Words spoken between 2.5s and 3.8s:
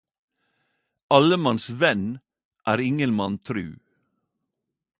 er ingen mann tru